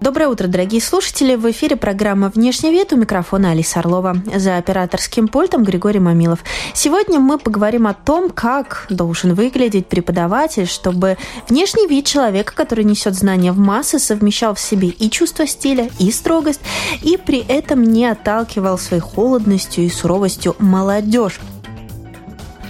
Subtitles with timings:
[0.00, 1.34] Доброе утро, дорогие слушатели!
[1.34, 4.16] В эфире программа «Внешний вид» у микрофона Алиса Орлова.
[4.34, 6.38] За операторским пультом Григорий Мамилов.
[6.72, 11.18] Сегодня мы поговорим о том, как должен выглядеть преподаватель, чтобы
[11.50, 16.10] внешний вид человека, который несет знания в массы, совмещал в себе и чувство стиля, и
[16.10, 16.62] строгость,
[17.02, 21.38] и при этом не отталкивал своей холодностью и суровостью молодежь.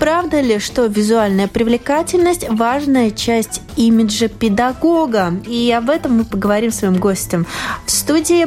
[0.01, 5.35] Правда ли, что визуальная привлекательность– важная часть имиджа педагога?
[5.47, 7.47] И об этом мы поговорим с своим гостем
[7.85, 8.47] в студии.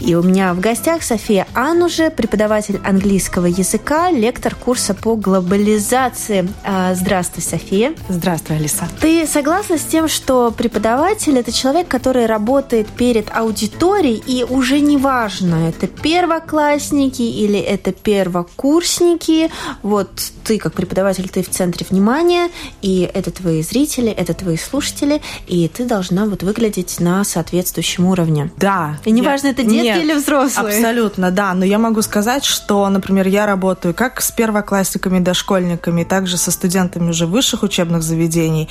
[0.00, 6.48] И у меня в гостях София Ануже, преподаватель английского языка, лектор курса по глобализации.
[6.64, 7.94] А, здравствуй, София.
[8.08, 8.88] Здравствуй, Алиса.
[9.00, 14.96] Ты согласна с тем, что преподаватель– это человек, который работает перед аудиторией, и уже не
[14.96, 19.50] важно, это первоклассники или это первокурсники,
[19.82, 20.10] вот
[20.44, 22.50] ты как преподаватель, ты в центре внимания,
[22.82, 28.50] и это твои зрители, это твои слушатели, и ты должна вот выглядеть на соответствующем уровне.
[28.56, 28.98] Да.
[29.04, 29.52] И неважно, я...
[29.52, 30.76] это детки Нет, или взрослые.
[30.76, 31.54] Абсолютно, да.
[31.54, 36.50] Но я могу сказать, что, например, я работаю как с первоклассниками, дошкольниками, так же со
[36.50, 38.68] студентами уже высших учебных заведений.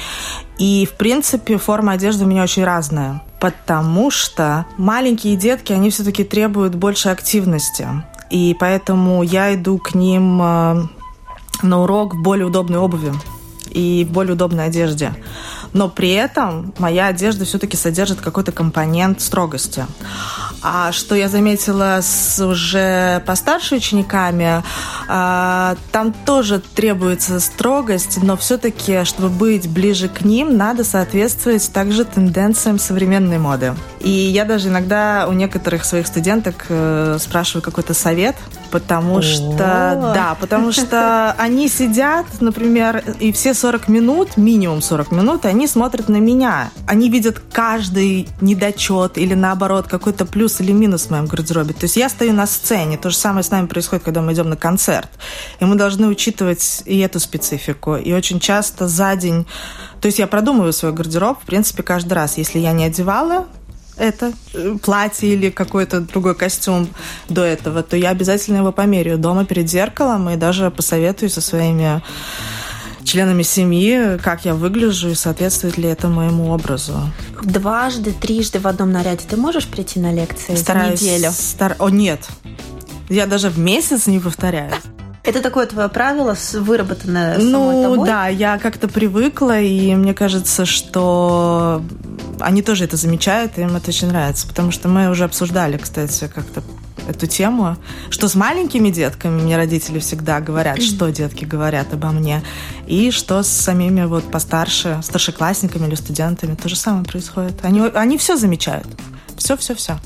[0.58, 3.22] И, в принципе, форма одежды у меня очень разная.
[3.40, 7.88] Потому что маленькие детки, они все-таки требуют больше активности.
[8.30, 10.88] И поэтому я иду к ним э,
[11.62, 13.14] на урок в более удобной обуви
[13.70, 15.14] и в более удобной одежде.
[15.74, 19.86] Но при этом моя одежда все-таки содержит какой-то компонент строгости.
[20.62, 24.64] А что я заметила с уже постарше учениками,
[25.08, 32.06] а, там тоже требуется строгость, но все-таки, чтобы быть ближе к ним, надо соответствовать также
[32.06, 33.76] тенденциям современной моды.
[34.00, 38.36] И я даже иногда у некоторых своих студенток э, спрашиваю какой-то совет,
[38.72, 45.46] потому что, да, потому что они сидят, например, и все 40 минут, минимум 40 минут,
[45.46, 46.72] они смотрят на меня.
[46.88, 51.74] Они видят каждый недочет или наоборот какой-то плюс или минус в моем гардеробе.
[51.74, 52.98] То есть я стою на сцене.
[52.98, 55.10] То же самое с нами происходит, когда мы идем на концерт.
[55.60, 57.96] И мы должны учитывать и эту специфику.
[57.96, 59.46] И очень часто за день...
[60.02, 62.38] То есть я продумываю свой гардероб, в принципе, каждый раз.
[62.38, 63.48] Если я не одевала
[63.98, 66.88] это э, платье или какой-то другой костюм
[67.30, 72.02] до этого, то я обязательно его померяю дома перед зеркалом и даже посоветую со своими
[73.04, 76.94] членами семьи, как я выгляжу и соответствует ли это моему образу.
[77.42, 81.32] Дважды, трижды в одном наряде ты можешь прийти на лекции Стараюсь, за неделю?
[81.32, 81.76] Стар...
[81.80, 82.28] О, нет.
[83.10, 84.74] Я даже в месяц не повторяю.
[85.24, 87.98] Это такое твое правило, выработанное ну, самой тобой?
[87.98, 91.82] Ну, да, я как-то привыкла, и мне кажется, что
[92.40, 94.48] они тоже это замечают, и им это очень нравится.
[94.48, 96.64] Потому что мы уже обсуждали, кстати, как-то
[97.08, 97.78] эту тему,
[98.10, 102.44] что с маленькими детками мне родители всегда говорят, что детки говорят обо мне,
[102.86, 107.64] и что с самими вот постарше, старшеклассниками или студентами то же самое происходит.
[107.64, 108.88] Они, они все замечают.
[109.38, 110.00] Все-все-все.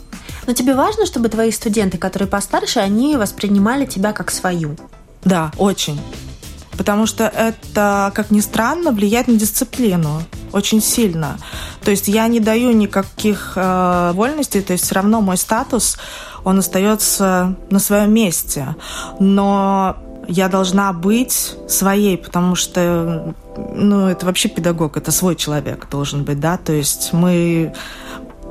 [0.48, 4.76] Но тебе важно, чтобы твои студенты, которые постарше, они воспринимали тебя как свою?
[5.24, 6.00] Да, очень.
[6.78, 11.38] Потому что это, как ни странно, влияет на дисциплину очень сильно.
[11.84, 15.98] То есть я не даю никаких э, вольностей, то есть все равно мой статус,
[16.44, 18.76] он остается на своем месте.
[19.20, 26.24] Но я должна быть своей, потому что ну, это вообще педагог, это свой человек должен
[26.24, 27.74] быть, да, то есть мы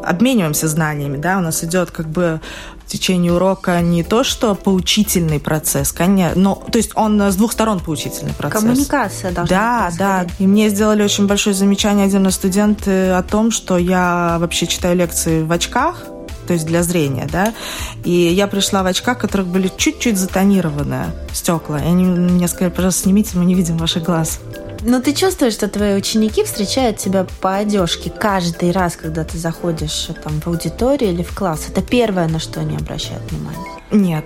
[0.05, 2.41] обмениваемся знаниями, да, у нас идет как бы
[2.91, 7.81] течение урока не то, что поучительный процесс, конечно, но, то есть он с двух сторон
[7.81, 8.63] поучительный процесс.
[8.63, 10.27] Коммуникация должна Да, да.
[10.39, 15.43] И мне сделали очень большое замечание отдельно студенты о том, что я вообще читаю лекции
[15.43, 16.05] в очках,
[16.47, 17.55] то есть для зрения, да.
[18.03, 21.79] И я пришла в очках, которых были чуть-чуть затонированные стекла.
[21.79, 24.41] И они мне сказали, пожалуйста, снимите, мы не видим ваших глаз.
[24.83, 30.09] Но ты чувствуешь, что твои ученики встречают тебя по одежке каждый раз, когда ты заходишь
[30.25, 31.67] там, в аудиторию или в класс?
[31.69, 33.71] Это первое, на что они обращают внимание?
[33.91, 34.25] Нет.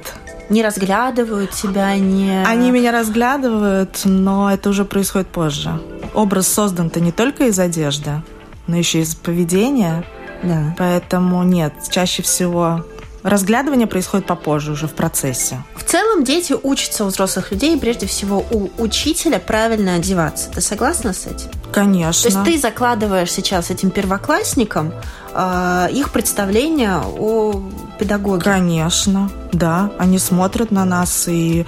[0.51, 2.45] Не разглядывают тебя, не...
[2.45, 5.81] Они меня разглядывают, но это уже происходит позже.
[6.13, 8.23] Образ создан-то не только из одежды,
[8.67, 10.05] но еще из поведения.
[10.43, 10.75] Да.
[10.77, 12.85] Поэтому нет, чаще всего
[13.25, 15.63] разглядывание происходит попозже, уже в процессе.
[15.75, 20.51] В целом дети учатся у взрослых людей, прежде всего у учителя правильно одеваться.
[20.51, 21.49] Ты согласна с этим?
[21.73, 22.31] Конечно.
[22.31, 24.93] То есть ты закладываешь сейчас этим первоклассникам
[25.33, 27.63] э, их представление о
[27.99, 28.45] педагоге.
[28.45, 29.91] Конечно, да.
[29.99, 31.67] Они смотрят на нас и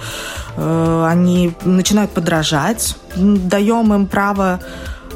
[0.55, 2.95] э, они начинают подражать.
[3.15, 4.61] Даем им право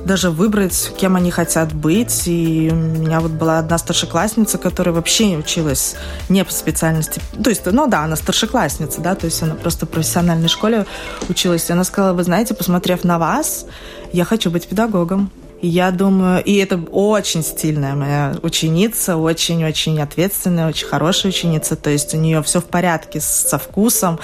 [0.06, 2.24] даже выбрать, кем они хотят быть.
[2.27, 5.95] И у меня вот была одна старшеклассница, которая вообще не училась
[6.30, 7.21] не по специальности.
[7.44, 10.86] То есть, ну да, она старшеклассница, да, то есть она просто в профессиональной школе
[11.30, 11.69] училась.
[11.69, 13.65] И она сказала, вы знаете, посмотрев на вас,
[14.12, 15.31] я хочу быть педагогом.
[15.63, 21.75] Я думаю, и это очень стильная моя ученица, очень-очень ответственная, очень хорошая ученица.
[21.75, 24.19] То есть у нее все в порядке со вкусом.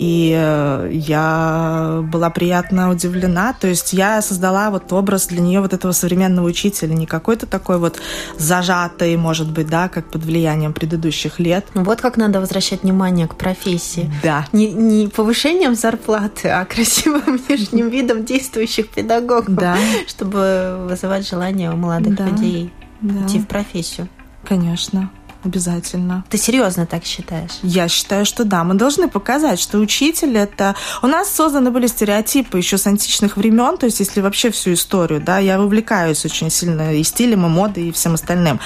[0.00, 3.52] И э, я была приятно удивлена.
[3.52, 7.76] То есть я создала вот образ для нее вот этого современного учителя, не какой-то такой
[7.76, 8.00] вот
[8.38, 11.66] зажатый, может быть, да, как под влиянием предыдущих лет.
[11.74, 14.10] Ну вот как надо возвращать внимание к профессии.
[14.22, 14.46] Да.
[14.52, 19.76] Не, не повышением зарплаты, а красивым внешним видом действующих педагогов, да.
[20.08, 22.24] чтобы вызывать желание у молодых да.
[22.24, 23.26] людей да.
[23.26, 24.08] идти в профессию.
[24.48, 25.10] Конечно.
[25.42, 26.24] Обязательно.
[26.28, 27.52] Ты серьезно так считаешь?
[27.62, 28.62] Я считаю, что да.
[28.62, 30.74] Мы должны показать, что учитель это...
[31.02, 35.20] У нас созданы были стереотипы еще с античных времен, то есть если вообще всю историю,
[35.20, 38.60] да, я вовлекаюсь очень сильно и стилем, и модой, и всем остальным.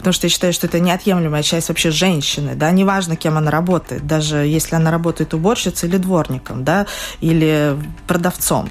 [0.00, 4.06] Потому что я считаю, что это неотъемлемая часть вообще женщины, да, неважно, кем она работает,
[4.06, 6.86] даже если она работает уборщицей или дворником, да,
[7.20, 7.76] или
[8.06, 8.70] продавцом,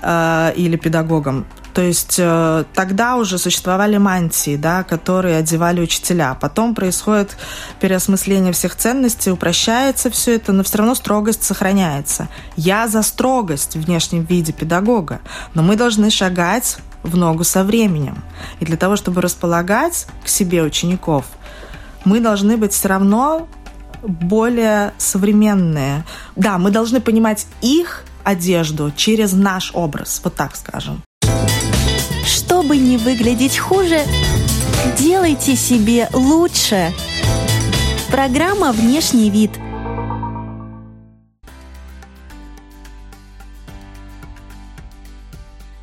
[0.00, 1.46] э, или педагогом.
[1.74, 6.34] То есть э, тогда уже существовали мантии, да, которые одевали учителя.
[6.40, 7.36] Потом происходит
[7.80, 12.28] переосмысление всех ценностей, упрощается все это, но все равно строгость сохраняется.
[12.56, 15.20] Я за строгость в внешнем виде педагога,
[15.54, 18.22] но мы должны шагать в ногу со временем.
[18.60, 21.26] И для того, чтобы располагать к себе учеников,
[22.04, 23.48] мы должны быть все равно
[24.02, 26.04] более современные.
[26.36, 31.02] Да, мы должны понимать их одежду через наш образ, вот так скажем.
[32.26, 34.02] Чтобы не выглядеть хуже,
[34.98, 36.92] делайте себе лучше.
[38.10, 39.50] Программа «Внешний вид»–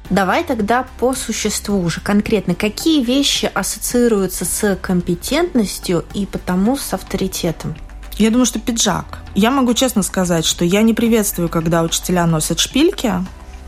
[0.10, 7.75] Давай тогда по существу уже конкретно, какие вещи ассоциируются с компетентностью и потому с авторитетом?
[8.18, 9.19] Я думаю, что пиджак.
[9.34, 13.13] Я могу честно сказать, что я не приветствую, когда учителя носят шпильки.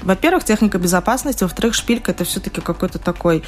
[0.04, 3.44] Во-первых, техника безопасности, во-вторых, шпилька это все-таки какой-то такой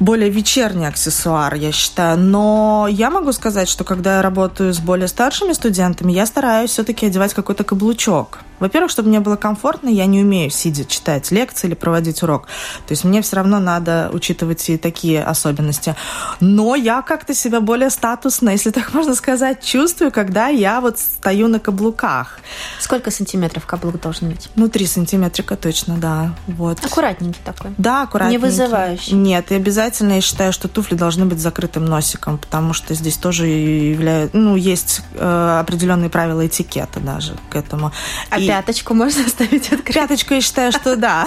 [0.00, 2.18] более вечерний аксессуар, я считаю.
[2.18, 7.06] Но я могу сказать, что когда я работаю с более старшими студентами, я стараюсь все-таки
[7.06, 8.40] одевать какой-то каблучок.
[8.62, 12.46] Во-первых, чтобы мне было комфортно, я не умею сидя читать лекции или проводить урок.
[12.86, 15.96] То есть мне все равно надо учитывать и такие особенности.
[16.38, 21.48] Но я как-то себя более статусно, если так можно сказать, чувствую, когда я вот стою
[21.48, 22.38] на каблуках.
[22.78, 24.48] Сколько сантиметров каблук должен быть?
[24.54, 26.32] Ну, три сантиметрика точно, да.
[26.46, 26.84] Вот.
[26.84, 27.72] Аккуратненький такой?
[27.78, 28.38] Да, аккуратненький.
[28.38, 29.14] Не вызывающий?
[29.14, 33.16] Нет, и обязательно я считаю, что туфли должны быть с закрытым носиком, потому что здесь
[33.16, 37.90] тоже являют, ну, есть э, определенные правила этикета даже к этому.
[38.38, 39.94] И Пяточку можно оставить открытой?
[39.94, 41.26] Пяточку я считаю, что да.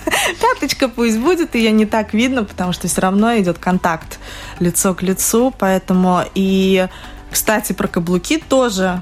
[0.40, 4.18] Пяточка пусть будет, ее не так видно, потому что все равно идет контакт
[4.58, 6.86] лицо к лицу, поэтому и,
[7.30, 9.00] кстати, про каблуки тоже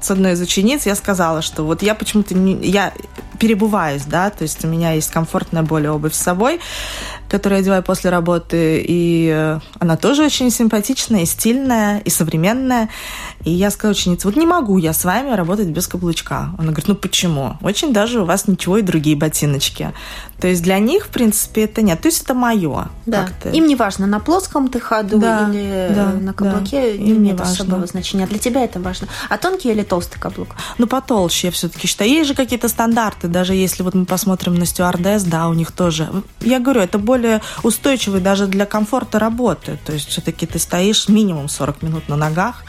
[0.00, 2.94] с одной из учениц я сказала, что вот я почему-то не, я
[3.42, 6.60] перебываюсь, да, то есть у меня есть комфортная более обувь с собой,
[7.28, 12.88] которую я одеваю после работы, и э, она тоже очень симпатичная, и стильная, и современная.
[13.44, 16.50] И я сказала ученице, вот не могу я с вами работать без каблучка.
[16.56, 17.56] Она говорит, ну почему?
[17.62, 19.92] Очень даже у вас ничего и другие ботиночки.
[20.40, 22.00] То есть для них, в принципе, это нет.
[22.00, 22.88] То есть это мое.
[23.06, 23.28] Да.
[23.52, 26.88] Им не важно, на плоском ты ходу да, или да, на каблуке, да.
[26.88, 27.54] им нет важно.
[27.54, 28.26] особого значения.
[28.26, 29.08] Для тебя это важно.
[29.28, 30.48] А тонкий или толстый каблук?
[30.78, 32.10] Ну, потолще, я все-таки считаю.
[32.10, 36.08] Есть же какие-то стандарты, даже если вот мы посмотрим на стюардесс, да, у них тоже.
[36.40, 39.78] Я говорю, это более устойчивый даже для комфорта работы.
[39.84, 42.62] То есть все-таки ты стоишь минимум 40 минут на ногах,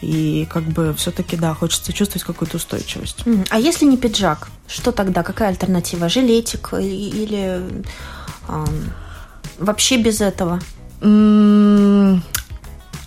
[0.00, 3.24] и как бы все-таки, да, хочется чувствовать какую-то устойчивость.
[3.48, 5.22] А если не пиджак, что тогда?
[5.22, 6.08] Какая альтернатива?
[6.08, 7.62] Жилетик или
[8.48, 8.64] э,
[9.58, 10.60] вообще без этого?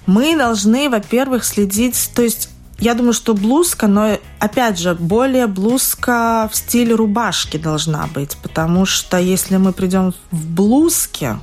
[0.08, 6.50] Мы должны, во-первых, следить, то есть я думаю, что блузка, но опять же, более блузка
[6.52, 11.40] в стиле рубашки должна быть, потому что если мы придем в блузке,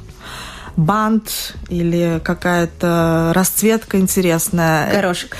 [0.76, 4.92] бант или какая-то расцветка интересная.
[4.92, 5.36] Горошек.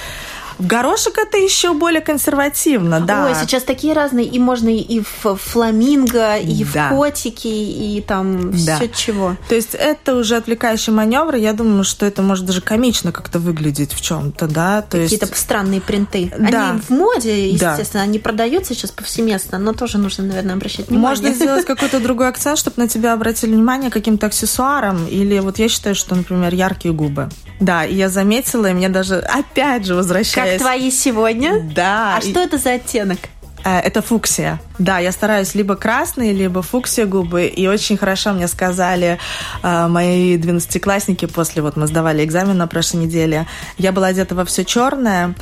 [0.59, 3.27] В горошек это еще более консервативно, да.
[3.27, 6.89] Ой, сейчас такие разные, и можно и в фламинго, и да.
[6.89, 8.77] в котики, и там да.
[8.77, 9.37] все чего.
[9.49, 11.35] То есть это уже отвлекающий маневр.
[11.37, 14.85] Я думаю, что это может даже комично как-то выглядеть в чем-то, да.
[14.89, 15.37] Какие-то есть...
[15.37, 16.33] странные принты.
[16.39, 16.71] Да.
[16.71, 18.09] Они в моде, естественно, да.
[18.11, 21.09] они продаются сейчас повсеместно, но тоже нужно, наверное, обращать внимание.
[21.09, 25.07] Можно сделать какой-то другой акцент, чтобы на тебя обратили внимание каким-то аксессуаром.
[25.07, 27.29] Или вот я считаю, что, например, яркие губы.
[27.61, 30.44] Да, и я заметила, и мне даже опять же возвращаясь...
[30.45, 31.61] Как твои сегодня?
[31.75, 32.17] Да.
[32.17, 33.19] А что это за оттенок?
[33.65, 34.61] Э, это фуксия.
[34.79, 37.47] Да, я стараюсь либо красные, либо фуксия губы.
[37.47, 39.19] И очень хорошо мне сказали
[39.63, 43.47] э, мои двенадцатиклассники после, вот мы сдавали экзамен на прошлой неделе.
[43.79, 45.35] Я была одета во все черное,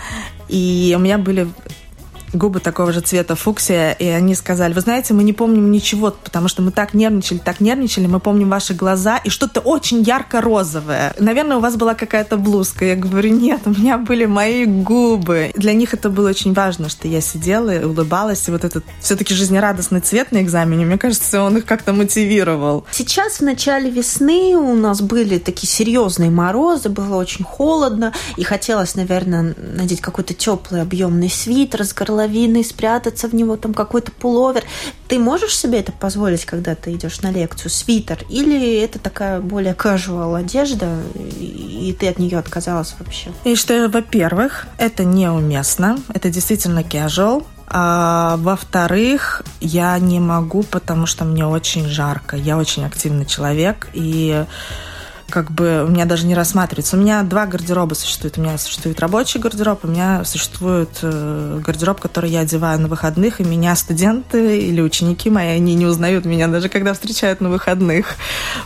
[0.48, 1.48] и у меня были
[2.32, 6.48] губы такого же цвета фуксия, и они сказали, вы знаете, мы не помним ничего, потому
[6.48, 11.14] что мы так нервничали, так нервничали, мы помним ваши глаза и что-то очень ярко-розовое.
[11.18, 12.84] Наверное, у вас была какая-то блузка.
[12.84, 15.52] Я говорю, нет, у меня были мои губы.
[15.54, 19.34] Для них это было очень важно, что я сидела и улыбалась, и вот этот все-таки
[19.34, 22.84] жизнерадостный цвет на экзамене, мне кажется, он их как-то мотивировал.
[22.90, 28.94] Сейчас в начале весны у нас были такие серьезные морозы, было очень холодно, и хотелось,
[28.94, 34.62] наверное, надеть какой-то теплый объемный свитер с горловиной, половиной, спрятаться в него, там какой-то пуловер.
[35.08, 38.24] Ты можешь себе это позволить, когда ты идешь на лекцию, свитер?
[38.28, 41.00] Или это такая более casual одежда,
[41.40, 43.30] и ты от нее отказалась вообще?
[43.44, 51.24] И что, во-первых, это неуместно, это действительно casual, а, во-вторых, я не могу, потому что
[51.24, 52.36] мне очень жарко.
[52.36, 54.44] Я очень активный человек, и
[55.32, 56.96] как бы у меня даже не рассматривается.
[56.96, 58.36] У меня два гардероба существует.
[58.36, 63.40] У меня существует рабочий гардероб, у меня существует э, гардероб, который я одеваю на выходных,
[63.40, 68.16] и меня студенты или ученики мои, они не узнают меня даже когда встречают на выходных,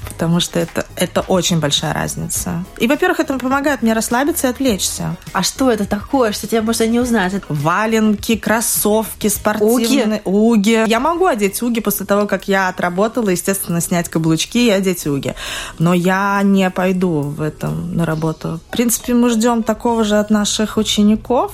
[0.08, 2.64] потому что это, это очень большая разница.
[2.78, 5.16] И, во-первых, это помогает мне расслабиться и отвлечься.
[5.32, 7.34] А что это такое, что тебя можно не узнать?
[7.48, 10.22] Валенки, кроссовки, спортивные...
[10.24, 10.82] Уги.
[10.82, 10.88] уги.
[10.88, 15.34] Я могу одеть уги после того, как я отработала, естественно, снять каблучки и одеть уги.
[15.78, 18.60] Но я не не пойду в этом на работу.
[18.68, 21.52] В принципе, мы ждем такого же от наших учеников,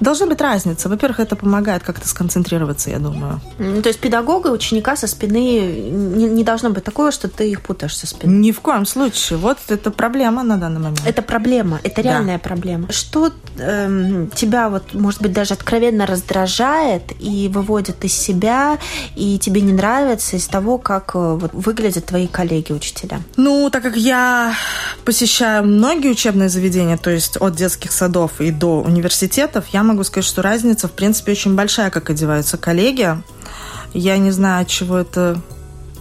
[0.00, 0.88] Должна быть разница.
[0.88, 3.40] Во-первых, это помогает как-то сконцентрироваться, я думаю.
[3.58, 7.60] То есть педагога и ученика со спины не, не должно быть такого, что ты их
[7.62, 8.30] путаешь со спины.
[8.32, 9.38] Ни в коем случае.
[9.38, 11.02] Вот это проблема на данный момент.
[11.06, 12.42] Это проблема, это реальная да.
[12.42, 12.90] проблема.
[12.90, 18.78] Что эм, тебя вот, может быть, даже откровенно раздражает и выводит из себя,
[19.14, 23.20] и тебе не нравится из того, как э, вот, выглядят твои коллеги-учителя?
[23.36, 24.54] Ну, так как я
[25.04, 30.26] посещаю многие учебные заведения, то есть от детских садов и до университетов, я могу сказать,
[30.26, 33.16] что разница, в принципе, очень большая, как одеваются коллеги.
[33.92, 35.40] Я не знаю, от чего это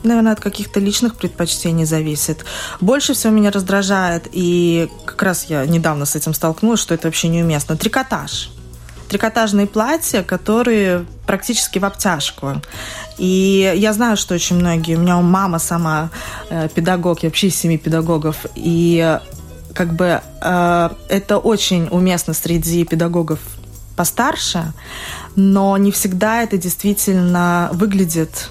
[0.04, 2.46] наверное, от каких-то личных предпочтений зависит.
[2.82, 7.30] Больше всего меня раздражает, и как раз я недавно с этим столкнулась, что это вообще
[7.30, 7.76] неуместно.
[7.78, 8.50] Трикотаж.
[9.08, 12.62] Трикотажные платья, которые практически в обтяжку.
[13.18, 16.10] И я знаю, что очень многие, у меня мама сама
[16.50, 19.20] э, педагог, я вообще из семи педагогов, и
[19.74, 23.40] как бы э, это очень уместно среди педагогов
[23.96, 24.74] постарше,
[25.36, 28.50] но не всегда это действительно выглядит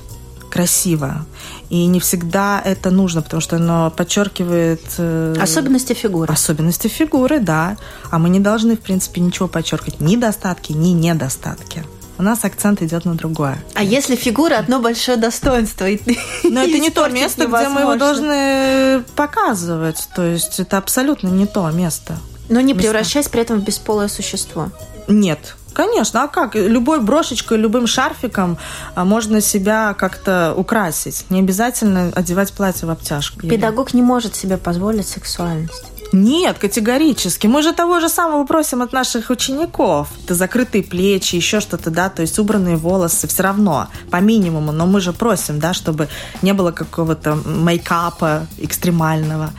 [0.52, 1.24] красиво.
[1.70, 4.82] И не всегда это нужно, потому что оно подчеркивает...
[4.98, 6.30] Э, особенности фигуры.
[6.30, 7.78] Особенности фигуры, да.
[8.10, 10.00] А мы не должны, в принципе, ничего подчеркивать.
[10.00, 11.84] Ни достатки, ни недостатки.
[12.18, 13.58] У нас акцент идет на другое.
[13.74, 15.86] А если фигура одно большое достоинство?
[16.44, 20.08] Но это не то место, где мы его должны показывать.
[20.14, 22.18] То есть это абсолютно не то место.
[22.50, 24.70] Но не превращаясь при этом в бесполое существо.
[25.08, 26.54] Нет, Конечно, а как?
[26.54, 28.58] Любой брошечкой, любым шарфиком
[28.94, 31.24] а, можно себя как-то украсить.
[31.30, 33.40] Не обязательно одевать платье в обтяжку.
[33.40, 35.92] Педагог не может себе позволить сексуальность.
[36.12, 37.46] Нет, категорически.
[37.46, 40.08] Мы же того же самого просим от наших учеников.
[40.24, 44.72] Это закрытые плечи, еще что-то, да, то есть убранные волосы, все равно, по минимуму.
[44.72, 46.08] Но мы же просим, да, чтобы
[46.42, 49.52] не было какого-то мейкапа экстремального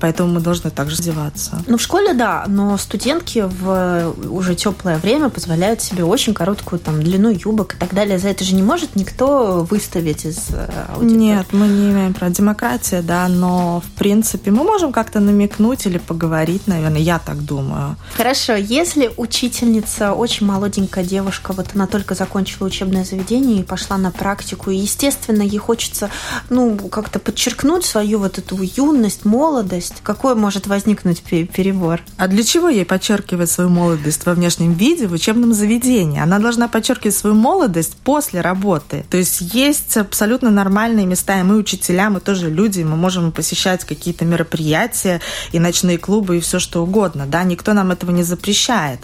[0.00, 1.62] поэтому мы должны также одеваться.
[1.66, 7.02] Ну, в школе, да, но студентки в уже теплое время позволяют себе очень короткую там
[7.02, 8.18] длину юбок и так далее.
[8.18, 11.18] За это же не может никто выставить из э, аудитории.
[11.18, 12.32] Нет, мы не имеем права.
[12.32, 17.96] Демократия, да, но в принципе мы можем как-то намекнуть или поговорить, наверное, я так думаю.
[18.16, 24.10] Хорошо, если учительница очень молоденькая девушка, вот она только закончила учебное заведение и пошла на
[24.10, 26.10] практику, и, естественно, ей хочется,
[26.50, 30.02] ну, как-то подчеркнуть свою вот эту юность, молодость, молодость?
[30.02, 32.00] Какой может возникнуть перебор?
[32.16, 36.20] А для чего ей подчеркивать свою молодость во внешнем виде в учебном заведении?
[36.20, 39.04] Она должна подчеркивать свою молодость после работы.
[39.10, 43.84] То есть есть абсолютно нормальные места, и мы учителя, мы тоже люди, мы можем посещать
[43.84, 45.20] какие-то мероприятия
[45.52, 47.26] и ночные клубы и все что угодно.
[47.26, 49.00] Да, никто нам этого не запрещает.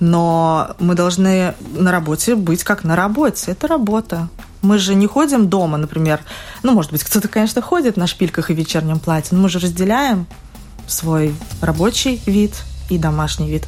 [0.00, 3.52] Но мы должны на работе быть как на работе.
[3.52, 4.28] Это работа.
[4.62, 6.20] Мы же не ходим дома, например.
[6.62, 10.26] Ну, может быть, кто-то, конечно, ходит на шпильках и вечернем платье, но мы же разделяем
[10.86, 12.52] свой рабочий вид
[12.88, 13.64] и домашний вид.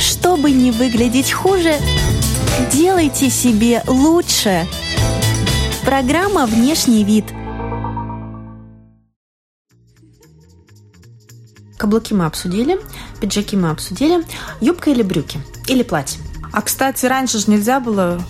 [0.00, 1.78] Чтобы не выглядеть хуже,
[2.72, 4.66] делайте себе лучше.
[5.84, 7.26] Программа «Внешний вид».
[11.78, 12.80] Каблуки мы обсудили,
[13.20, 14.24] пиджаки мы обсудили.
[14.60, 15.38] Юбка или брюки?
[15.68, 16.20] Или платье?
[16.52, 18.20] А, кстати, раньше же нельзя было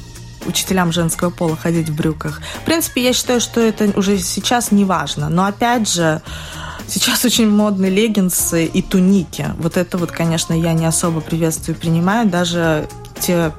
[0.46, 2.40] учителям женского пола ходить в брюках.
[2.62, 5.28] В принципе, я считаю, что это уже сейчас не важно.
[5.28, 6.22] Но опять же,
[6.88, 9.46] сейчас очень модны леггинсы и туники.
[9.58, 12.28] Вот это вот, конечно, я не особо приветствую и принимаю.
[12.28, 12.88] Даже
[13.20, 13.52] те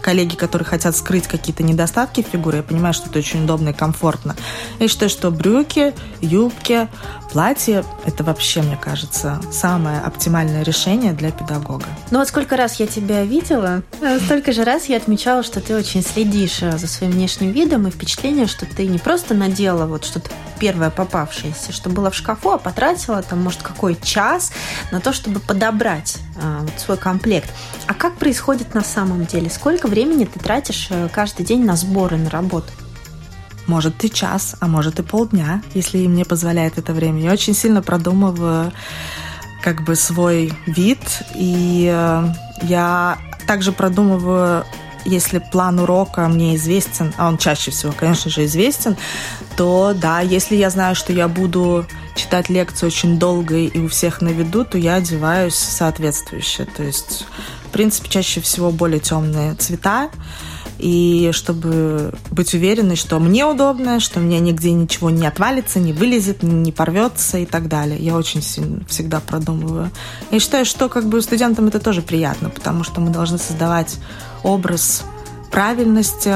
[0.00, 4.36] коллеги, которые хотят скрыть какие-то недостатки фигуры, я понимаю, что это очень удобно и комфортно.
[4.78, 6.88] Я считаю, что брюки, юбки,
[7.32, 11.84] платье– это вообще, мне кажется, самое оптимальное решение для педагога.
[12.10, 15.74] Ну вот сколько раз я тебя видела, э, столько же раз я отмечала, что ты
[15.76, 20.04] очень следишь э, за своим внешним видом и впечатление, что ты не просто надела вот
[20.04, 24.52] что-то первое попавшееся, что было в шкафу, а потратила там, может, какой час
[24.90, 27.50] на то, чтобы подобрать а, вот свой комплект.
[27.86, 29.50] А как происходит на самом деле?
[29.50, 32.68] Сколько времени ты тратишь каждый день на сборы, на работу?
[33.66, 37.20] Может и час, а может и полдня, если мне позволяет это время.
[37.20, 38.72] Я очень сильно продумываю
[39.62, 41.00] как бы свой вид,
[41.34, 42.28] и э,
[42.62, 43.18] я
[43.48, 44.64] также продумываю
[45.04, 48.96] если план урока мне известен, а он чаще всего, конечно же, известен,
[49.56, 54.20] то да, если я знаю, что я буду читать лекцию очень долго и у всех
[54.20, 56.66] на виду, то я одеваюсь соответствующе.
[56.76, 57.26] То есть,
[57.66, 60.10] в принципе, чаще всего более темные цвета
[60.78, 66.42] и чтобы быть уверенной, что мне удобно, что мне нигде ничего не отвалится, не вылезет,
[66.42, 67.98] не порвется и так далее.
[67.98, 69.90] Я очень сильно всегда продумываю.
[70.30, 73.96] Я считаю, что как бы студентам это тоже приятно, потому что мы должны создавать
[74.42, 75.04] образ
[75.50, 76.34] правильности,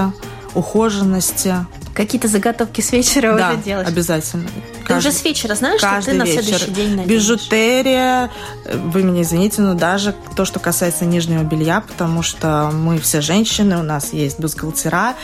[0.55, 1.55] ухоженности,
[1.95, 3.89] Какие-то заготовки с вечера да, уже делать?
[3.89, 4.49] обязательно.
[4.91, 6.43] Ты уже с вечера знаешь, что ты на вечер.
[6.43, 7.09] следующий день наденешь?
[7.09, 8.31] Бижутерия,
[8.73, 13.79] вы меня извините, но даже то, что касается нижнего белья, потому что мы все женщины,
[13.79, 15.15] у нас есть бюстгальтера,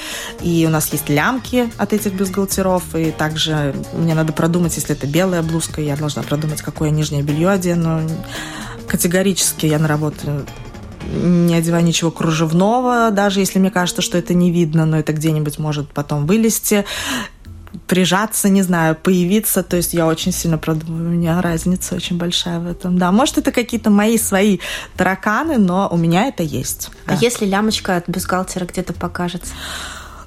[0.40, 5.06] и у нас есть лямки от этих бюстгальтеров, и также мне надо продумать, если это
[5.06, 8.02] белая блузка, я должна продумать, какое нижнее белье одену.
[8.86, 10.46] Категорически я на работу
[11.12, 15.58] не одеваю ничего кружевного, даже если мне кажется, что это не видно, но это где-нибудь
[15.58, 16.84] может потом вылезти
[17.86, 19.62] прижаться, не знаю, появиться.
[19.62, 22.98] То есть я очень сильно продумываю, у меня разница очень большая в этом.
[22.98, 24.58] Да, может, это какие-то мои свои
[24.96, 26.90] тараканы, но у меня это есть.
[27.06, 27.18] А да.
[27.20, 29.52] если лямочка от бюстгальтера где-то покажется?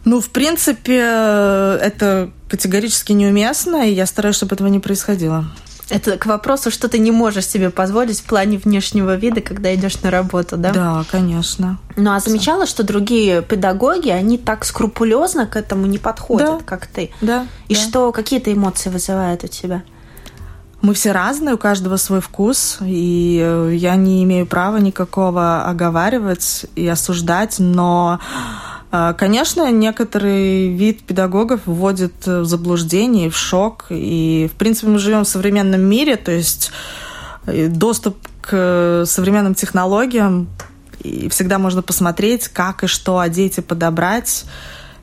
[0.05, 5.45] Ну, в принципе, это категорически неуместно, и я стараюсь, чтобы этого не происходило.
[5.89, 10.01] Это к вопросу, что ты не можешь себе позволить в плане внешнего вида, когда идешь
[10.01, 10.71] на работу, да?
[10.71, 11.79] Да, конечно.
[11.95, 16.63] Ну а замечала, что другие педагоги, они так скрупулезно к этому не подходят, да.
[16.63, 17.11] как ты?
[17.21, 17.47] Да.
[17.67, 17.79] И да.
[17.79, 19.83] что, какие то эмоции вызывают у тебя?
[20.81, 26.67] Мы все разные, у каждого свой вкус, и э, я не имею права никакого оговаривать
[26.75, 28.21] и осуждать, но
[28.91, 33.85] конечно, некоторый вид педагогов вводит в заблуждение, в шок.
[33.89, 36.71] И, в принципе, мы живем в современном мире, то есть
[37.45, 40.47] э, доступ к современным технологиям,
[41.01, 44.45] и всегда можно посмотреть, как и что одеть и подобрать.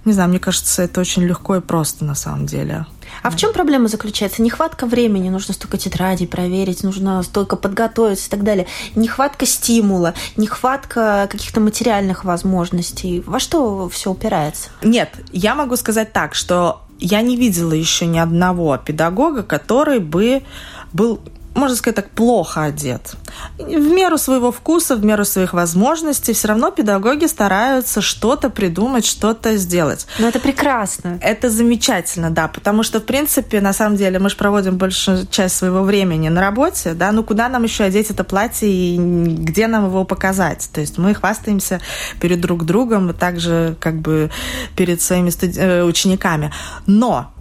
[0.05, 2.87] Не знаю, мне кажется, это очень легко и просто на самом деле.
[3.27, 4.41] А в чем проблема заключается?
[4.41, 8.69] Нехватка времени, нужно столько тетрадей проверить, нужно столько подготовиться и так далее.
[8.95, 13.25] Нехватка стимула, нехватка каких-то материальных возможностей.
[13.27, 14.71] Во что все упирается?
[14.85, 20.45] Нет, я могу сказать так, что я не видела еще ни одного педагога, который бы
[20.93, 21.21] был
[21.57, 23.15] можно сказать так, плохо одет.
[23.59, 29.57] В меру своего вкуса, в меру своих возможностей, все равно педагоги стараются что-то придумать, что-то
[29.57, 30.07] сделать.
[30.19, 31.19] Но это прекрасно.
[31.21, 35.57] Это замечательно, да, потому что, в принципе, на самом деле, мы же проводим большую часть
[35.57, 39.87] своего времени на работе, да, ну куда нам еще одеть это платье и где нам
[39.87, 40.69] его показать?
[40.73, 41.81] То есть мы хвастаемся
[42.21, 44.31] перед друг другом и также как бы
[44.77, 45.57] перед своими студ...
[45.57, 46.53] Э, учениками.
[46.87, 47.33] Но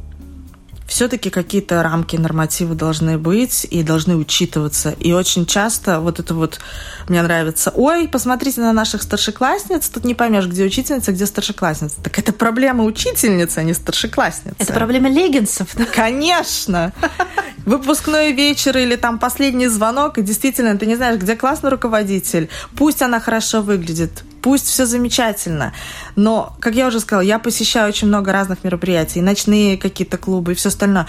[0.88, 4.92] все-таки какие-то рамки, нормативы должны быть и должны учитываться.
[5.00, 6.60] И очень часто вот это вот
[7.10, 7.72] мне нравится.
[7.76, 11.96] Ой, посмотрите на наших старшеклассниц, тут не поймешь, где учительница, где старшеклассница.
[12.04, 14.56] Так это проблема учительницы, а не старшеклассницы.
[14.60, 15.70] Это проблема леггинсов.
[15.76, 15.86] Да?
[15.86, 16.94] Конечно.
[17.66, 22.50] Выпускной вечер или там последний звонок, и действительно, ты не знаешь, где классный руководитель.
[22.78, 25.74] Пусть она хорошо выглядит, пусть все замечательно.
[26.16, 30.56] Но, как я уже сказала, я посещаю очень много разных мероприятий, ночные какие-то клубы и
[30.56, 31.08] все остальное.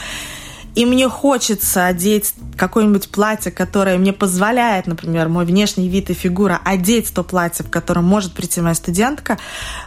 [0.75, 6.62] И мне хочется одеть какое-нибудь платье, которое мне позволяет, например, мой внешний вид и фигура,
[6.64, 9.37] одеть то платье, в котором может прийти моя студентка.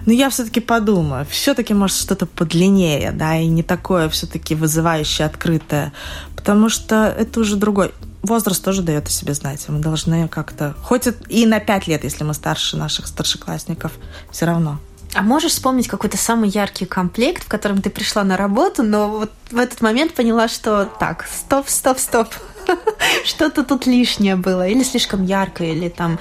[0.06, 5.92] Но я все-таки подумаю, все-таки может что-то подлиннее, да, и не такое все-таки вызывающее, открытое.
[6.36, 9.66] Потому что это уже другой возраст тоже дает о себе знать.
[9.68, 13.94] Мы должны как-то, хоть и на пять лет, если мы старше наших старшеклассников,
[14.32, 14.80] все равно.
[15.16, 19.32] А можешь вспомнить какой-то самый яркий комплект, в котором ты пришла на работу, но вот
[19.50, 22.28] в этот момент поняла, что так, стоп, стоп, стоп,
[23.26, 26.20] что-то тут лишнее было, или слишком ярко, или там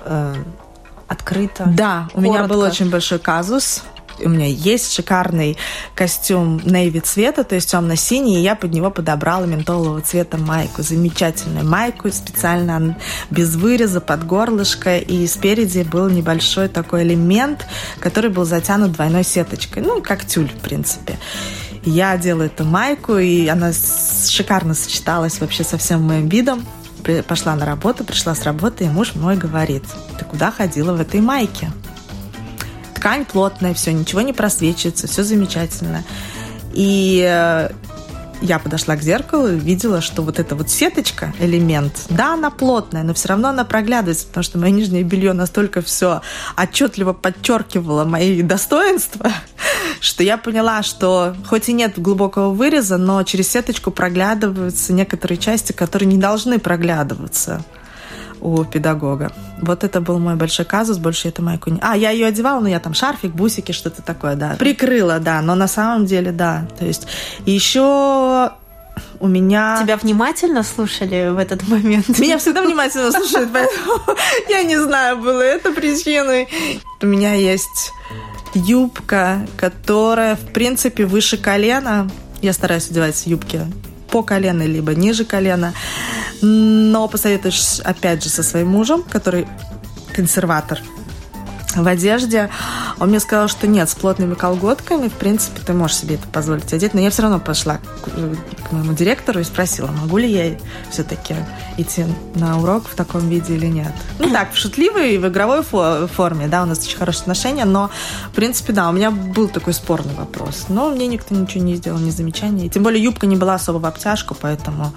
[0.00, 0.34] э,
[1.08, 1.64] открыто.
[1.66, 3.82] Да, у меня был очень большой казус
[4.20, 5.56] у меня есть шикарный
[5.94, 10.82] костюм navy цвета, то есть темно-синий, и я под него подобрала ментолового цвета майку.
[10.82, 12.96] Замечательную майку, специально
[13.30, 17.66] без выреза, под горлышко, и спереди был небольшой такой элемент,
[18.00, 21.18] который был затянут двойной сеточкой, ну, как тюль, в принципе.
[21.84, 26.64] Я одела эту майку, и она шикарно сочеталась вообще со всем моим видом
[27.26, 29.84] пошла на работу, пришла с работы, и муж мой говорит,
[30.18, 31.70] ты куда ходила в этой майке?
[32.96, 36.02] Ткань плотная, все, ничего не просвечивается, все замечательно.
[36.72, 37.70] И э,
[38.40, 43.02] я подошла к зеркалу и видела, что вот эта вот сеточка, элемент, да, она плотная,
[43.02, 46.22] но все равно она проглядывается, потому что мое нижнее белье настолько все
[46.56, 49.30] отчетливо подчеркивало мои достоинства,
[50.00, 55.72] что я поняла, что хоть и нет глубокого выреза, но через сеточку проглядываются некоторые части,
[55.72, 57.62] которые не должны проглядываться
[58.40, 59.32] у педагога.
[59.62, 61.78] Вот это был мой большой казус, больше это майку не...
[61.80, 64.56] А, я ее одевала, но я там шарфик, бусики, что-то такое, да.
[64.58, 66.68] Прикрыла, да, но на самом деле, да.
[66.78, 67.06] То есть
[67.46, 68.50] еще
[69.20, 69.80] у меня...
[69.82, 72.18] Тебя внимательно слушали в этот момент?
[72.18, 74.00] Меня всегда внимательно слушают, поэтому
[74.48, 76.48] я не знаю, было это причиной.
[77.00, 77.92] У меня есть
[78.54, 82.10] юбка, которая, в принципе, выше колена.
[82.42, 83.60] Я стараюсь одевать юбки
[84.10, 85.72] по колено, либо ниже колена.
[86.42, 89.46] Но посоветуешь, опять же, со своим мужем, который
[90.12, 90.80] консерватор
[91.82, 92.50] в одежде.
[92.98, 96.72] Он мне сказал, что нет, с плотными колготками, в принципе, ты можешь себе это позволить
[96.72, 96.94] одеть.
[96.94, 100.58] Но я все равно пошла к, к моему директору и спросила, могу ли я
[100.90, 101.34] все-таки
[101.76, 103.92] идти на урок в таком виде или нет.
[104.18, 107.90] Ну так, в шутливой, в игровой форме, да, у нас очень хорошие отношения, но,
[108.30, 110.66] в принципе, да, у меня был такой спорный вопрос.
[110.68, 112.70] Но мне никто ничего не сделал, ни замечаний.
[112.70, 114.94] Тем более юбка не была особо в обтяжку, поэтому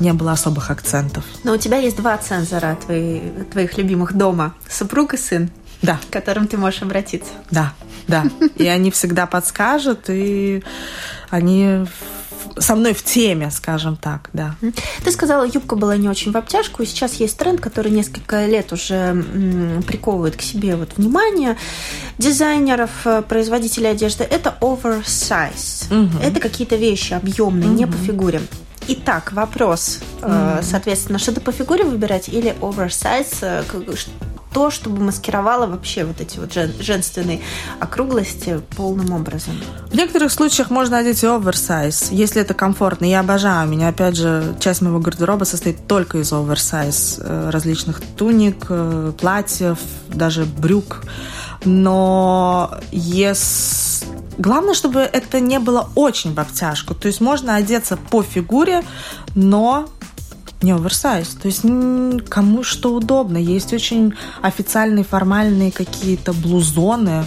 [0.00, 1.24] не было особых акцентов.
[1.44, 3.20] Но у тебя есть два цензора твои,
[3.52, 4.54] твоих любимых дома.
[4.68, 5.50] Супруг и сын.
[5.82, 5.98] Да.
[6.08, 7.30] К которым ты можешь обратиться.
[7.50, 7.72] Да,
[8.08, 8.24] да.
[8.56, 10.62] И они всегда подскажут, и
[11.30, 11.86] они
[12.58, 14.54] со мной в теме, скажем так, да.
[15.04, 18.72] Ты сказала, юбка была не очень в обтяжку, и сейчас есть тренд, который несколько лет
[18.72, 19.24] уже
[19.86, 21.56] приковывает к себе вот внимание
[22.18, 24.24] дизайнеров, э, производителей одежды.
[24.24, 25.86] Это oversize.
[25.90, 26.22] Угу.
[26.22, 27.76] Это какие-то вещи объемные, угу.
[27.76, 28.40] не по фигуре.
[28.88, 30.00] Итак, вопрос.
[30.20, 30.62] Mm-hmm.
[30.62, 33.62] Соответственно, что-то по фигуре выбирать или oversize, э,
[34.52, 37.40] то, чтобы маскировало вообще вот эти вот жен, женственные
[37.78, 39.54] округлости полным образом?
[39.90, 43.04] В некоторых случаях можно одеть и оверсайз, если это комфортно.
[43.04, 43.68] Я обожаю.
[43.68, 47.18] У меня, опять же, часть моего гардероба состоит только из оверсайз.
[47.20, 48.66] Э, различных туник,
[49.18, 51.02] платьев, даже брюк.
[51.66, 53.86] Но если
[54.38, 56.94] Главное, чтобы это не было очень в обтяжку.
[56.94, 58.82] То есть можно одеться по фигуре,
[59.34, 59.88] но
[60.62, 61.28] не оверсайз.
[61.28, 61.62] То есть
[62.28, 63.38] кому что удобно.
[63.38, 67.24] Есть очень официальные, формальные какие-то блузоны,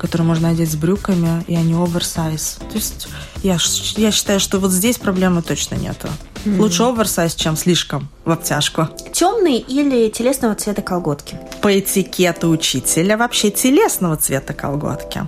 [0.00, 2.58] которые можно одеть с брюками, и они оверсайз.
[2.70, 3.08] То есть
[3.42, 3.58] я,
[3.96, 6.08] я считаю, что вот здесь проблемы точно нету.
[6.44, 6.58] Mm-hmm.
[6.58, 8.88] Лучше оверсайз, чем слишком в обтяжку.
[9.12, 11.38] Темные или телесного цвета колготки?
[11.60, 15.26] По этикету учителя вообще телесного цвета колготки.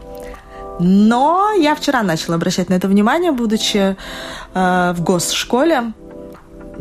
[0.80, 3.96] Но я вчера начала обращать на это внимание, будучи
[4.54, 5.92] э, в госшколе.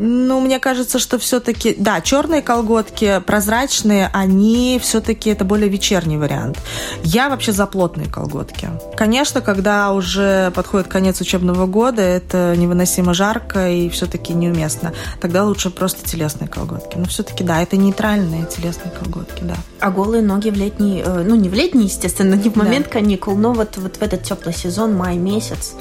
[0.04, 6.58] Ну, мне кажется, что все-таки, да, черные колготки, прозрачные, они все-таки это более вечерний вариант.
[7.04, 8.68] Я вообще за плотные колготки.
[8.96, 14.92] Конечно, когда уже подходит конец учебного года, это невыносимо жарко и все-таки неуместно.
[15.20, 16.96] Тогда лучше просто телесные колготки.
[16.96, 19.54] Но все-таки, да, это нейтральные телесные колготки, да.
[19.78, 22.94] А голые ноги в летний, э, ну не в летний, естественно, не в момент да.
[22.94, 25.74] каникул, но вот, вот в этот теплый сезон, май месяц,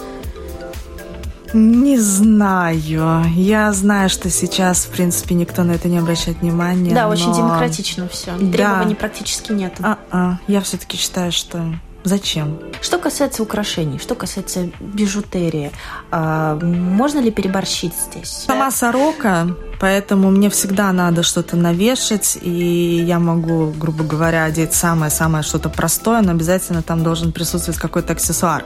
[1.53, 3.25] Не знаю.
[3.35, 6.93] Я знаю, что сейчас, в принципе, никто на это не обращает внимания.
[6.93, 7.09] Да, но...
[7.09, 8.31] очень демократично все.
[8.39, 8.51] Да.
[8.51, 9.73] Требований практически нет.
[9.81, 10.39] А-а.
[10.47, 12.59] Я все-таки считаю, что Зачем?
[12.81, 15.71] Что касается украшений, что касается бижутерии,
[16.09, 18.29] а, можно ли переборщить здесь?
[18.47, 25.43] Сама сорока, поэтому мне всегда надо что-то навешать, и я могу, грубо говоря, одеть самое-самое
[25.43, 28.65] что-то простое, но обязательно там должен присутствовать какой-то аксессуар.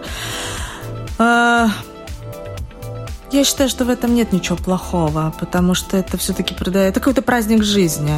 [3.36, 6.91] Я считаю, что в этом нет ничего плохого, потому что это все-таки продает...
[6.91, 8.13] Это какой-то праздник жизни.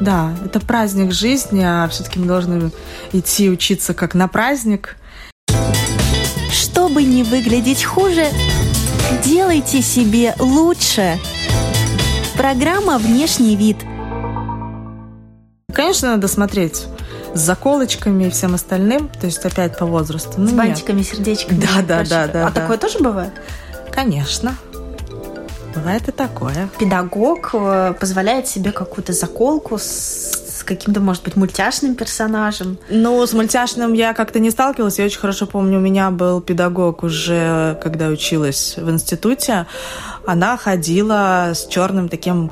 [0.00, 2.70] Да, это праздник жизни, а все-таки мы должны
[3.12, 4.96] идти учиться как на праздник.
[6.52, 8.28] Чтобы не выглядеть хуже,
[9.24, 11.18] делайте себе лучше.
[12.36, 13.78] Программа «Внешний вид».
[15.72, 16.86] Конечно, надо смотреть
[17.34, 20.34] с заколочками и всем остальным, то есть опять по возрасту.
[20.36, 21.08] Ну, с бантиками, нет.
[21.08, 21.60] сердечками.
[21.60, 22.46] Да, да, да, да.
[22.46, 22.60] А да.
[22.60, 23.32] такое тоже бывает?
[23.92, 24.56] Конечно.
[25.74, 26.68] Бывает и такое.
[26.78, 32.78] Педагог э, позволяет себе какую-то заколку с каким-то, может быть, мультяшным персонажем?
[32.90, 34.98] Ну, с мультяшным я как-то не сталкивалась.
[34.98, 39.66] Я очень хорошо помню, у меня был педагог уже, когда училась в институте.
[40.26, 42.50] Она ходила с черным таким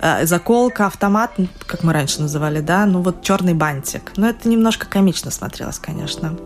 [0.00, 1.32] э, заколка, автомат,
[1.66, 4.12] как мы раньше называли, да, ну вот черный бантик.
[4.16, 6.36] Но это немножко комично смотрелось, конечно.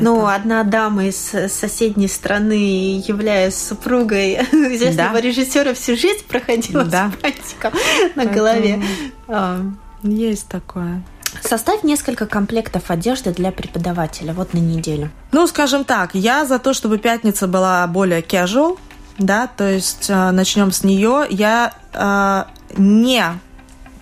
[0.00, 5.20] Ну, одна дама из соседней страны, являясь супругой известного да.
[5.20, 7.10] режиссера, всю жизнь проходила да.
[7.10, 7.72] с бантиком
[8.14, 8.82] на голове.
[9.28, 9.60] А.
[10.02, 11.02] Есть такое.
[11.42, 15.10] Составь несколько комплектов одежды для преподавателя вот на неделю.
[15.32, 18.78] Ну, скажем так, я за то, чтобы пятница была более casual,
[19.18, 21.26] да, то есть э, начнем с нее.
[21.30, 22.44] Я э,
[22.76, 23.24] не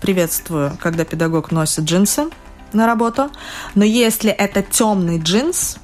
[0.00, 2.24] приветствую, когда педагог носит джинсы
[2.72, 3.30] на работу.
[3.74, 5.78] Но если это темный джинс,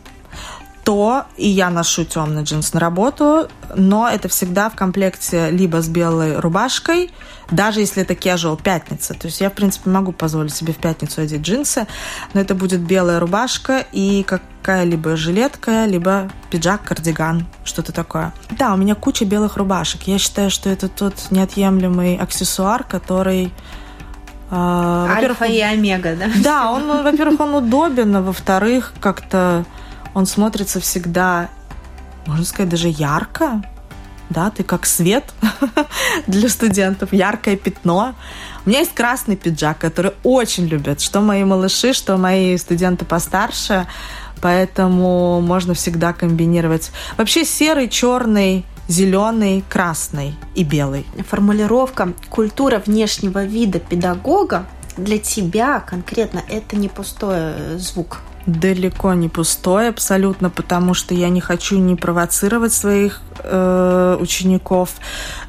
[0.88, 5.88] то и я ношу темный джинс на работу, но это всегда в комплекте либо с
[5.88, 7.10] белой рубашкой,
[7.50, 9.12] даже если это casual пятница.
[9.12, 11.86] То есть я, в принципе, могу позволить себе в пятницу одеть джинсы,
[12.32, 18.32] но это будет белая рубашка и какая-либо жилетка, либо пиджак, кардиган, что-то такое.
[18.52, 20.04] Да, у меня куча белых рубашек.
[20.04, 23.52] Я считаю, что это тот неотъемлемый аксессуар, который
[24.50, 26.30] Uh, Альфа и омега, да?
[26.42, 29.66] Да, он, во-первых, он удобен, а во-вторых, как-то
[30.18, 31.48] он смотрится всегда,
[32.26, 33.62] можно сказать, даже ярко.
[34.30, 35.24] Да, ты как свет
[36.26, 38.16] для студентов, яркое пятно.
[38.66, 43.86] У меня есть красный пиджак, который очень любят, что мои малыши, что мои студенты постарше,
[44.42, 46.90] поэтому можно всегда комбинировать.
[47.16, 51.06] Вообще серый, черный, зеленый, красный и белый.
[51.28, 58.18] Формулировка «культура внешнего вида педагога» для тебя конкретно это не пустой э, звук
[58.48, 64.94] далеко не пустой абсолютно, потому что я не хочу не провоцировать своих э, учеников,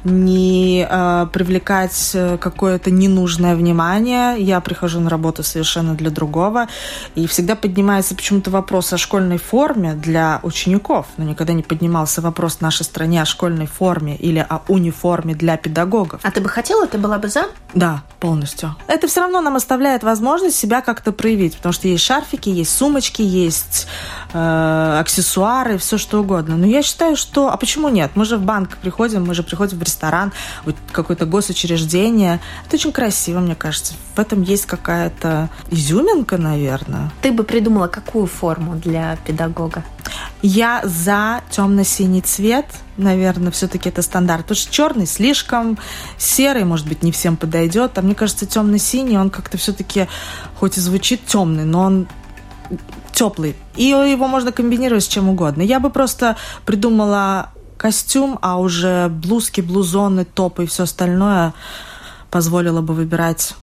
[0.04, 4.38] не э, привлекать э, какое-то ненужное внимание.
[4.38, 6.68] Я прихожу на работу совершенно для другого.
[7.14, 12.56] И всегда поднимается почему-то вопрос о школьной форме для учеников, но никогда не поднимался вопрос
[12.56, 16.20] в нашей стране о школьной форме или о униформе для педагогов.
[16.22, 17.46] А ты бы хотела, ты была бы за?
[17.72, 18.76] Да, полностью.
[18.88, 22.89] Это все равно нам оставляет возможность себя как-то проявить, потому что есть шарфики, есть суммы,
[22.90, 23.86] сумочки, есть
[24.32, 26.56] э, аксессуары, все что угодно.
[26.56, 27.48] Но я считаю, что...
[27.48, 28.10] А почему нет?
[28.16, 30.32] Мы же в банк приходим, мы же приходим в ресторан,
[30.64, 32.40] вот какое-то госучреждение.
[32.66, 33.94] Это очень красиво, мне кажется.
[34.16, 37.12] В этом есть какая-то изюминка, наверное.
[37.22, 39.84] Ты бы придумала какую форму для педагога?
[40.42, 44.42] Я за темно-синий цвет, наверное, все-таки это стандарт.
[44.42, 45.78] Потому что черный слишком,
[46.18, 47.96] серый, может быть, не всем подойдет.
[47.98, 50.08] А мне кажется, темно-синий, он как-то все-таки,
[50.58, 52.08] хоть и звучит темный, но он
[53.12, 53.54] теплый.
[53.76, 55.62] И его можно комбинировать с чем угодно.
[55.62, 61.54] Я бы просто придумала костюм, а уже блузки, блузоны, топы и все остальное
[62.30, 63.54] позволило бы выбирать.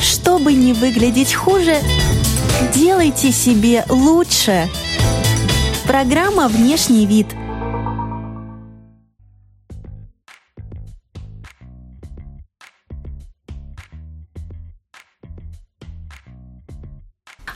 [0.00, 1.76] Чтобы не выглядеть хуже,
[2.74, 4.68] делайте себе лучше.
[5.86, 7.26] Программа «Внешний вид»–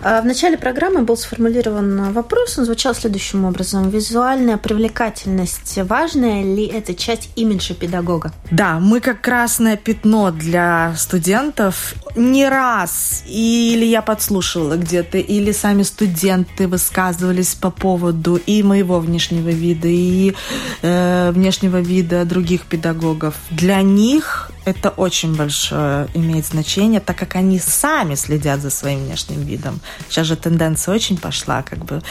[0.04, 3.88] в начале программы был сформулирован вопрос, он звучал следующим образом.
[3.88, 8.32] Визуальная привлекательность, важная ли это часть имиджа педагога?
[8.50, 15.82] Да, мы как красное пятно для студентов не раз, или я подслушивала где-то, или сами
[15.82, 20.34] студенты высказывались по поводу и моего внешнего вида, и
[20.82, 23.34] э, внешнего вида других педагогов.
[23.50, 29.42] Для них это очень большое имеет значение, так как они сами следят за своим внешним
[29.42, 29.80] видом.
[30.09, 32.02] Сейчас же тенденция очень пошла, как бы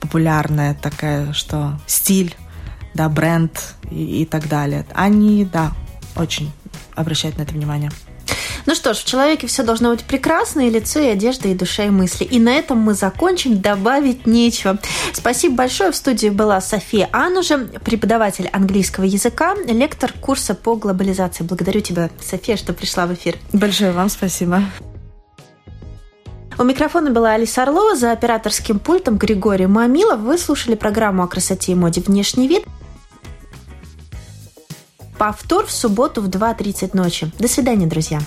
[0.00, 2.34] популярная такая, что стиль
[2.94, 4.86] да, бренд и, и так далее.
[4.94, 5.72] Они, да,
[6.16, 6.50] очень
[6.94, 7.90] обращают на это внимание.
[8.66, 11.84] Ну что ж, в человеке все должно быть прекрасно, и лицо, и одежда, и душа,
[11.84, 12.24] и мысли.
[12.24, 14.78] И на этом мы закончим, добавить нечего.
[15.12, 15.92] Спасибо большое.
[15.92, 21.44] В студии была София Анужа, преподаватель английского языка, лектор курса по глобализации.
[21.44, 23.36] Благодарю тебя, София, что пришла в эфир.
[23.52, 24.62] Большое вам спасибо.
[26.58, 30.20] У микрофона была Алиса Орлова, за операторским пультом Григорий Мамилов.
[30.20, 32.64] Вы слушали программу о красоте и моде «Внешний вид».
[35.18, 37.30] Повтор в субботу в 2.30 ночи.
[37.38, 38.20] До свидания, друзья.